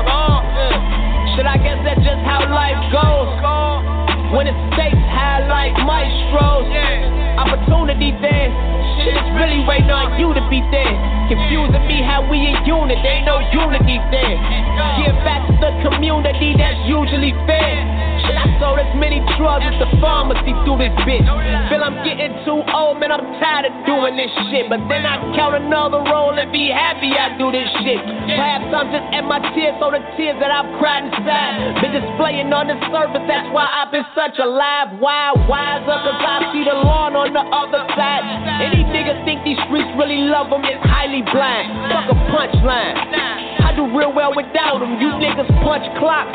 [1.34, 3.32] Should I guess that's just how life goes?
[4.36, 6.68] When it stakes high like maestros,
[7.40, 8.52] opportunity there.
[9.00, 10.92] Shit is really waiting on you to be there.
[11.28, 14.36] Confusing me how we in unit, ain't no unity there.
[15.00, 17.95] Give back to the community, that's usually fair.
[18.34, 21.26] I sold as many drugs as the pharmacy through this bitch.
[21.70, 24.66] Feel I'm getting too old, man, I'm tired of doing this shit.
[24.66, 28.00] But then I count another roll and be happy I do this shit.
[28.00, 31.78] Perhaps I'm just at my tears, so the tears that I've cried inside.
[31.82, 35.86] Been displaying on the surface, that's why I've been such a live, wild, wiser.
[35.86, 38.24] Cause I see the lawn on the other side.
[38.62, 41.68] Any nigga think these streets really love them is highly blind.
[41.92, 43.55] Fuck a punchline.
[43.76, 44.96] Do real well without them.
[44.96, 46.26] You niggas punch clock.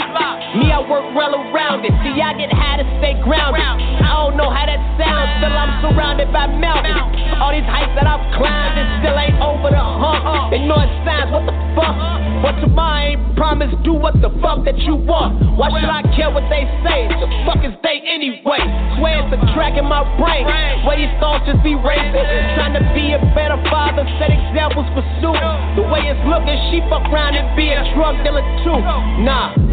[0.53, 1.93] Me, I work well around it.
[2.05, 3.65] See, I get high to stay grounded.
[3.65, 7.01] I don't know how that sounds, still I'm surrounded by mountains.
[7.41, 10.53] All these heights that I've climbed, it still ain't over the hump.
[10.53, 11.97] Ignoring signs, what the fuck.
[12.45, 15.41] But tomorrow ain't promised, do what the fuck that you want.
[15.57, 17.09] Why should I care what they say?
[17.09, 18.61] The fuck is they anyway?
[19.01, 20.45] Swear it's a track in my brain.
[20.85, 22.27] Where these thoughts just be racing.
[22.53, 25.33] Trying to be a better father, set examples for Sue.
[25.77, 28.79] The way it's looking, she fuck around and be a drug dealer too.
[29.23, 29.70] Nah.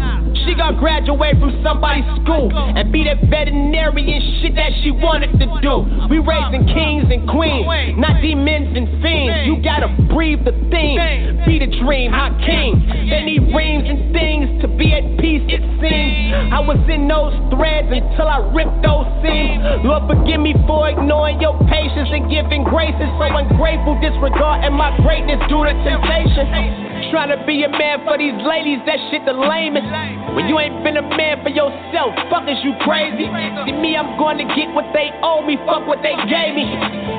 [0.49, 5.45] She gon' graduate from somebody's school and be that veterinarian shit that she wanted to
[5.61, 5.85] do.
[6.09, 7.69] We raising kings and queens,
[8.01, 9.45] not demons and fiends.
[9.45, 10.97] You gotta breathe the theme,
[11.45, 12.81] be the dream, hot king.
[12.81, 16.33] They need reams and things to be at peace, it seems.
[16.49, 19.85] I was in those threads until I ripped those seams.
[19.85, 23.05] Lord, forgive me for ignoring your patience and giving graces.
[23.21, 26.89] So ungrateful, disregarding my greatness due to temptation.
[27.13, 29.85] Trying to be a man for these ladies, that shit the lamest.
[30.39, 33.27] When you ain't been a man for yourself, fuck is you crazy?
[33.67, 36.63] See me, I'm to get what they owe me, fuck what they gave me.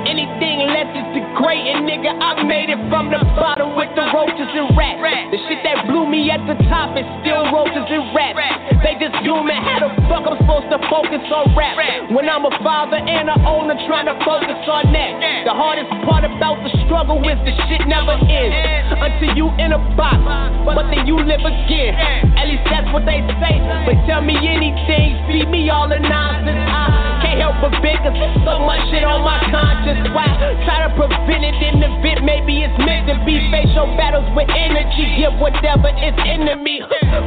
[0.09, 2.17] Anything less is degrading, nigga.
[2.17, 5.05] I made it from the bottom with the roaches and rats.
[5.05, 8.41] The shit that blew me at the top is still roaches and rats.
[8.81, 11.77] They just me how the fuck I'm supposed to focus on rap.
[12.17, 15.45] When I'm a father and a owner trying to focus on that.
[15.45, 19.81] The hardest part about the struggle is the shit never ends until you in a
[19.93, 20.25] box,
[20.65, 21.93] but then you live again.
[22.41, 23.59] At least that's what they say.
[23.83, 26.55] But tell me anything, feed me all the nonsense.
[26.55, 28.15] I can't help but big, cause
[28.47, 30.07] so much shit on my conscience.
[30.15, 30.31] Why
[30.63, 32.23] try to prevent it in the event?
[32.23, 33.43] Maybe it's meant to be.
[33.51, 36.79] Face your battles with energy, give whatever is in me.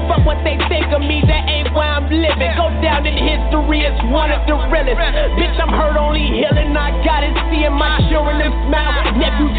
[0.07, 2.53] Fuck what they think of me, that ain't why I'm living.
[2.55, 4.95] Go down in history as one of the realest.
[5.35, 6.71] Bitch, I'm hurt, only healing.
[6.77, 9.13] I got it, seeing my children smile.
[9.19, 9.52] Nephews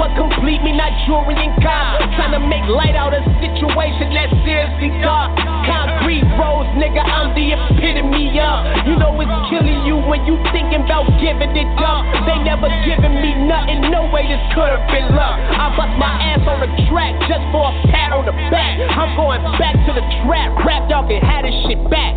[0.00, 2.00] what complete me, not jewelry and cars.
[2.16, 5.36] Trying to make light out of situation that's seriously dark.
[5.68, 8.88] Concrete roads, nigga, I'm the epitome of.
[8.88, 12.08] You know it's killing you when you thinking about giving it up.
[12.24, 15.36] They never given me nothing, no way this could have been luck.
[15.36, 18.80] I bust my ass on the track just for a pat on the back.
[18.80, 22.16] I'm going back to the trap, rap dog and had this shit back.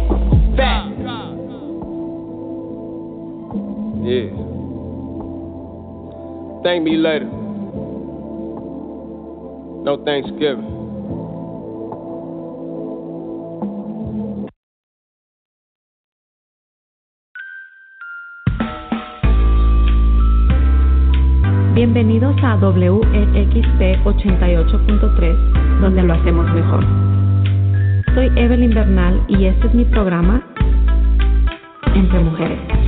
[0.56, 0.88] Back.
[4.08, 4.32] Yeah.
[6.64, 7.43] Thank me later.
[9.84, 10.64] No Thanksgiving.
[21.76, 26.86] Bienvenidos a WEXP 88.3, donde lo hacemos mejor.
[28.16, 30.42] Soy Evelyn Bernal y este es mi programa
[31.94, 32.83] Entre Mujeres.